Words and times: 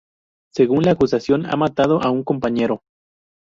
Según 0.51 0.83
la 0.83 0.93
acusación 0.93 1.45
han 1.45 1.59
matado 1.59 2.01
a 2.01 2.09
un 2.09 2.23
compañero. 2.23 2.81